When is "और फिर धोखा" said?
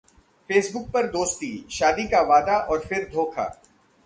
2.59-3.45